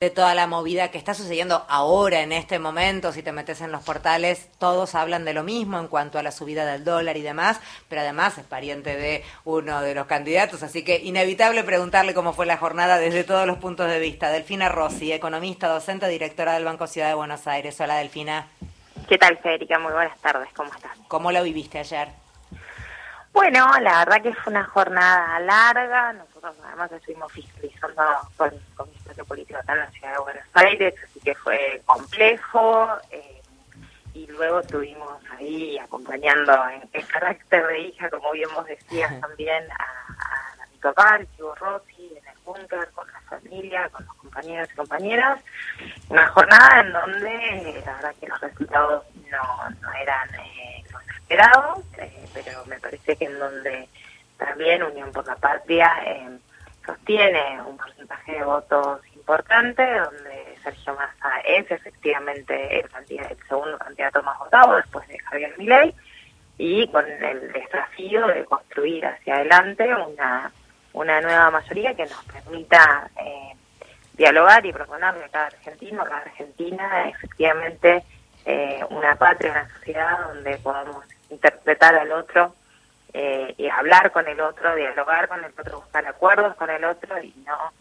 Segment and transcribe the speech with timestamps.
[0.00, 3.70] de toda la movida que está sucediendo ahora en este momento, si te metes en
[3.70, 7.20] los portales, todos hablan de lo mismo en cuanto a la subida del dólar y
[7.20, 12.32] demás, pero además es pariente de uno de los candidatos, así que inevitable preguntarle cómo
[12.32, 14.30] fue la jornada desde todos los puntos de vista.
[14.30, 17.78] Delfina Rossi, economista, docente, directora del Banco Ciudad de Buenos Aires.
[17.78, 18.46] Hola Delfina.
[19.06, 19.78] ¿Qué tal, Federica?
[19.78, 20.96] Muy buenas tardes, ¿cómo estás?
[21.08, 22.08] ¿Cómo lo viviste ayer?
[23.34, 26.14] Bueno, la verdad que fue una jornada larga.
[26.14, 28.02] Nosotros además estuvimos fiscalizando
[28.38, 28.88] con, con
[29.20, 32.88] espacio político acá en la ciudad de Buenos Aires, así que fue complejo.
[33.10, 33.42] Eh,
[34.12, 39.64] y luego estuvimos ahí acompañando en, el carácter de hija, como bien vos decías también,
[39.70, 44.16] a, a mi papá, el chivo Rossi, en el búnker, con la familia, con los
[44.16, 45.40] compañeros y compañeras.
[46.08, 51.78] Una jornada en donde la verdad que los resultados no, no eran eh, los esperados,
[51.98, 53.88] eh, pero me parece que en donde
[54.36, 56.38] también Unión por la Patria eh,
[56.84, 64.22] sostiene un porcentaje de votos importante, donde Sergio Massa es efectivamente el, el segundo candidato
[64.24, 65.94] más votado después de Javier Milei,
[66.58, 70.50] y con el desafío de construir hacia adelante una,
[70.92, 73.52] una nueva mayoría que nos permita eh,
[74.14, 78.02] dialogar y proponerle a cada argentino, a cada argentina, efectivamente
[78.44, 82.52] eh, una patria, una sociedad donde podamos interpretar al otro
[83.12, 87.22] eh, y hablar con el otro, dialogar con el otro, buscar acuerdos con el otro
[87.22, 87.72] y no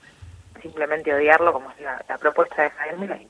[0.62, 3.28] simplemente odiarlo como es la, propuesta de Javier Milei.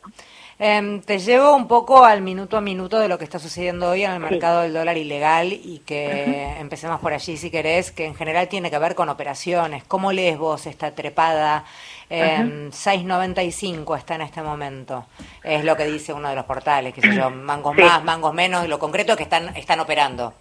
[0.61, 4.03] Em, te llevo un poco al minuto a minuto de lo que está sucediendo hoy
[4.03, 8.15] en el mercado del dólar ilegal y que empecemos por allí si querés, que en
[8.15, 9.85] general tiene que ver con operaciones.
[9.85, 11.63] ¿Cómo lees vos esta trepada?
[12.09, 15.05] Eh, 6.95 está en este momento.
[15.43, 18.67] Es lo que dice uno de los portales, que sé yo, mangos más, mangos menos,
[18.67, 20.33] lo concreto es que están, están operando.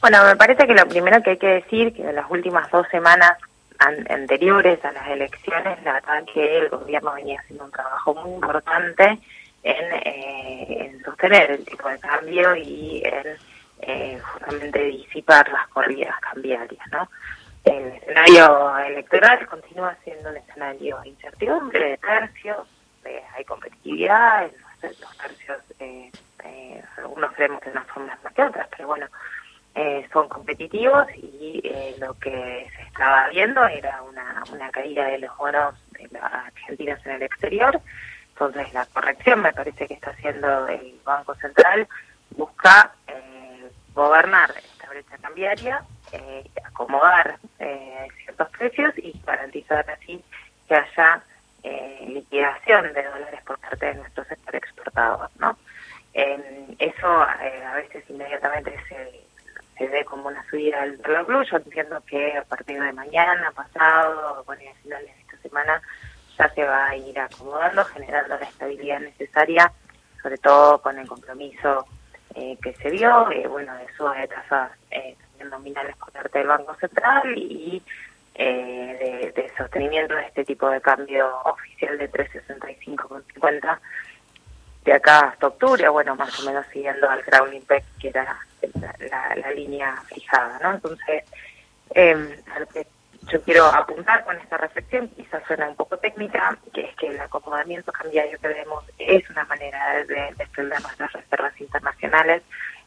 [0.00, 2.86] Bueno, me parece que lo primero que hay que decir, que en las últimas dos
[2.90, 3.38] semanas
[4.08, 9.18] anteriores a las elecciones, la verdad que el gobierno venía haciendo un trabajo muy importante
[9.62, 13.36] en, eh, sostener el tipo de cambio y en
[13.80, 17.08] eh, justamente disipar las corridas cambiarias, ¿no?
[17.64, 22.66] El escenario electoral continúa siendo un escenario de incertidumbre, de tercios,
[23.34, 24.52] hay competitividad, en
[24.82, 26.10] los, tercios, eh,
[26.44, 29.06] eh, algunos creemos que unas formas más que otras, pero bueno,
[29.74, 35.20] eh, son competitivos y eh, lo que se estaba viendo era una, una caída de
[35.20, 37.80] los bonos de las argentinas en el exterior.
[38.34, 41.88] Entonces la corrección me parece que está haciendo el Banco Central,
[42.36, 45.82] busca eh, gobernar esta brecha cambiaria,
[46.64, 50.22] acomodar ciertos precios y garantizar así
[50.68, 51.22] que haya
[52.06, 55.30] liquidación de dólares por parte de nuestro sector exportador.
[55.38, 55.56] ¿no?
[56.12, 59.21] eso a veces inmediatamente se
[59.82, 61.42] se ve como una subida del dólar blue.
[61.42, 65.82] Yo entiendo que a partir de mañana, pasado, bueno, a finales de esta semana,
[66.38, 69.72] ya se va a ir acomodando, generando la estabilidad necesaria,
[70.22, 71.84] sobre todo con el compromiso
[72.36, 75.16] eh, que se dio, eh, bueno, de suba de tasas eh,
[75.50, 77.82] nominales por parte del Banco Central y
[78.34, 83.78] de, de, sostenimiento de este tipo de cambio oficial de 365,50
[84.84, 88.38] de acá hasta octubre, bueno, más o menos siguiendo al Crown Impact, que era
[88.74, 90.74] la, línea fijada, ¿no?
[90.74, 91.24] Entonces,
[91.94, 92.36] eh,
[93.30, 97.20] yo quiero apuntar con esta reflexión, quizás suena un poco técnica, que es que el
[97.20, 102.42] acomodamiento cambiario que vemos es una manera de, de defender nuestras reservas internacionales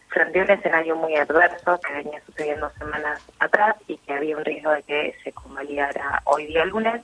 [0.08, 4.46] frente a un escenario muy adverso que venía sucediendo semanas atrás y que había un
[4.46, 7.02] riesgo de que se convalidara hoy día lunes.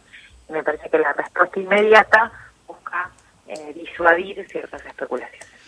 [0.49, 2.31] Me parece que la respuesta inmediata
[2.67, 3.09] busca
[3.47, 5.60] eh, disuadir ciertas especulaciones.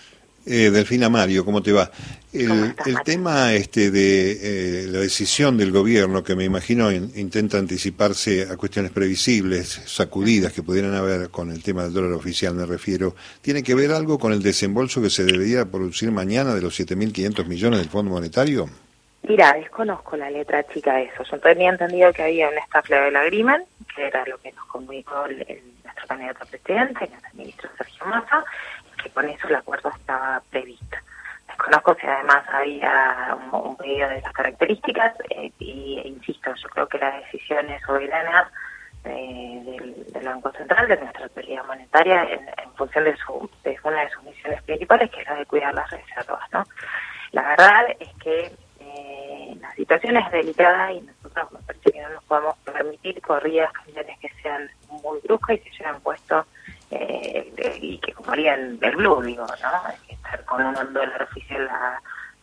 [0.46, 1.90] Eh, Delfina Mario, ¿cómo te va?
[2.34, 2.74] El,
[3.06, 8.92] tema este de eh, la decisión del gobierno, que me imagino intenta anticiparse a cuestiones
[8.92, 13.76] previsibles, sacudidas que pudieran haber con el tema del dólar oficial, me refiero, ¿tiene que
[13.76, 17.90] ver algo con el desembolso que se debería producir mañana de los 7.500 millones del
[17.90, 18.68] Fondo Monetario?
[19.24, 21.24] Mira, desconozco la letra chica de eso.
[21.24, 23.66] Yo tenía entendido que había un staff level agreement,
[23.96, 25.38] que era lo que nos comunicó el,
[25.84, 28.44] nuestro candidato presidente, el ministro Sergio Massa,
[29.14, 30.98] con eso el acuerdo estaba previsto.
[31.48, 36.88] Desconozco si además había un, pedido de esas características eh, y, e insisto, yo creo
[36.88, 38.50] que la decisión es soberana
[39.06, 44.10] eh, del, Banco Central, de nuestra autoridad monetaria, en, función de, su, de una de
[44.10, 46.42] sus misiones principales, que es la de cuidar las reservas.
[46.52, 46.64] ¿no?
[47.34, 52.10] La verdad es que eh, la situación es delicada y nosotros me parece que no
[52.10, 54.70] nos podemos permitir corridas cambiarias que sean
[55.04, 56.46] muy bruscas y que hayan puesto
[56.94, 59.94] eh, y que ocuparían el blue, digo, ¿no?
[60.08, 62.02] Estar con un dólar oficial a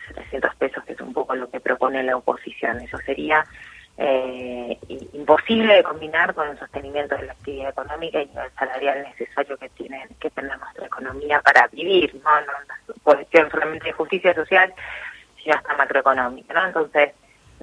[0.08, 2.81] 700 pesos, que es un poco lo que propone la oposición.
[2.81, 3.44] Eso sería
[3.97, 4.79] eh,
[5.12, 9.69] imposible de combinar con el sostenimiento de la actividad económica y el salarial necesario que
[9.70, 12.52] tiene que tener nuestra economía para vivir, no, no,
[12.87, 14.73] no cuestión solamente de justicia social,
[15.43, 16.67] sino hasta macroeconómica, ¿no?
[16.67, 17.12] Entonces,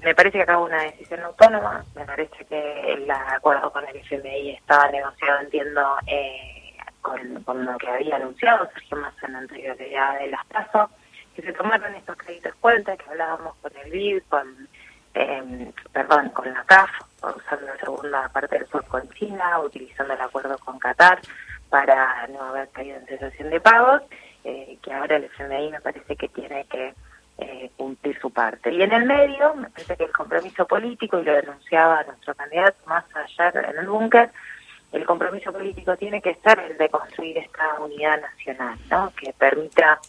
[0.02, 4.50] me parece que hubo una decisión autónoma, me parece que el acuerdo con el FMI
[4.52, 6.57] estaba negociado, entiendo, eh,
[7.00, 10.90] con, lo que había anunciado Sergio Massa en la anterioridad de las tasas,
[11.34, 14.68] que se tomaron estos créditos cuenta, que hablábamos con el BID, con,
[15.14, 16.90] eh, perdón, con la CAF,
[17.22, 21.20] usando la segunda parte del sur con China, utilizando el acuerdo con Qatar
[21.68, 24.02] para no haber caído en cesación de pagos,
[24.44, 26.94] eh, que ahora el FMI me parece que tiene que
[27.38, 28.72] eh, cumplir su parte.
[28.72, 32.78] Y en el medio, me parece que el compromiso político, y lo denunciaba nuestro candidato
[32.86, 34.30] más allá en el búnker,
[34.92, 39.12] el compromiso político tiene que ser el de construir esta unidad nacional, ¿no?
[39.14, 40.00] que permita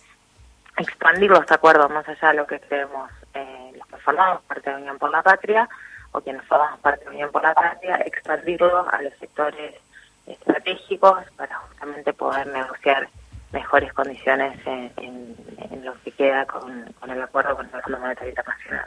[0.77, 4.77] expandir los acuerdos más allá de lo que creemos eh, los que formamos parte de
[4.77, 5.67] Unión por la Patria
[6.11, 9.75] o quienes formamos parte de Unión por la Patria, expandirlo a los sectores
[10.25, 13.09] estratégicos para justamente poder negociar
[13.51, 15.35] mejores condiciones en,
[15.83, 18.85] lo que queda con, el acuerdo con el Fondo Monetario Internacional.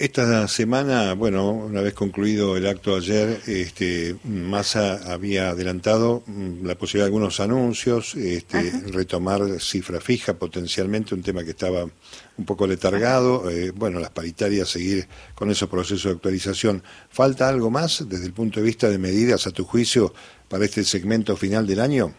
[0.00, 6.74] Esta semana, bueno, una vez concluido el acto ayer, este, Massa había adelantado mm, la
[6.74, 12.66] posibilidad de algunos anuncios, este, retomar cifra fija potencialmente, un tema que estaba un poco
[12.66, 16.82] letargado, eh, bueno, las paritarias seguir con esos procesos de actualización.
[17.10, 20.14] ¿Falta algo más desde el punto de vista de medidas, a tu juicio,
[20.48, 22.14] para este segmento final del año?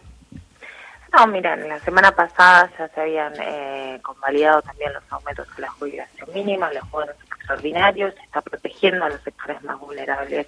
[1.18, 5.68] No, mira, la semana pasada ya se habían eh, convalidado también los aumentos de la
[5.72, 7.16] jubilación mínima, los bonos
[7.52, 10.46] extraordinarios, se está protegiendo a los sectores más vulnerables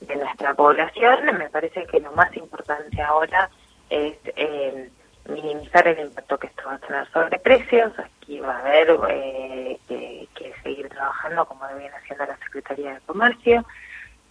[0.00, 1.24] de nuestra población.
[1.38, 3.50] Me parece que lo más importante ahora
[3.88, 4.90] es eh,
[5.28, 7.92] minimizar el impacto que esto va a tener sobre precios.
[7.98, 13.00] Aquí va a haber eh, que, que, seguir trabajando como viene haciendo la Secretaría de
[13.00, 13.64] Comercio.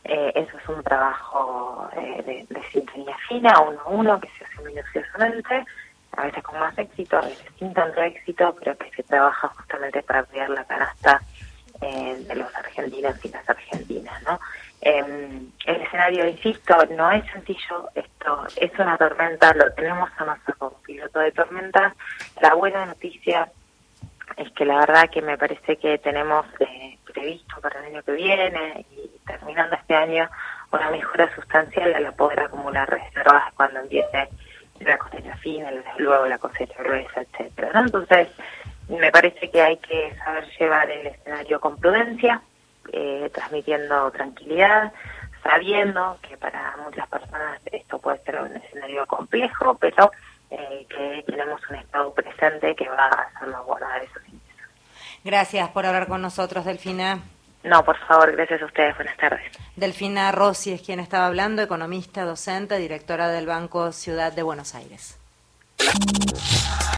[0.05, 4.61] Eh, eso es un trabajo eh, de, sintonía fina, uno a uno, que se hace
[4.61, 5.65] minuciosamente,
[6.11, 10.03] a veces con más éxito, a veces sin tanto éxito, pero que se trabaja justamente
[10.03, 11.21] para cuidar la canasta
[11.83, 14.39] eh, de los argentinos y las argentinas, ¿no?
[14.81, 20.53] Em, el escenario, insisto, no es sencillo, esto es una tormenta, lo tenemos a Massa
[20.57, 21.95] como piloto de tormenta.
[22.41, 23.49] La buena noticia
[24.37, 26.45] es que la verdad que me parece que tenemos
[27.05, 30.29] previsto para el año que viene y terminando este año
[30.71, 34.29] una mejora sustancial la poder acumular reservas cuando empiece
[34.79, 37.71] la cosecha fina, luego la cosecha gruesa, etcétera.
[37.79, 38.27] Entonces,
[38.99, 42.41] me parece que hay que saber llevar el escenario con prudencia,
[42.91, 44.91] eh, transmitiendo tranquilidad,
[45.43, 50.11] sabiendo que para muchas personas esto puede ser un escenario complejo, pero
[50.49, 54.69] eh, que tenemos un Estado presente que va a salvaguardar esos ingresos.
[55.23, 57.19] Gracias por hablar con nosotros, Delfina.
[57.63, 58.95] No, por favor, gracias a ustedes.
[58.95, 59.41] Buenas tardes.
[59.75, 65.17] Delfina Rossi es quien estaba hablando, economista, docente, directora del Banco Ciudad de Buenos Aires.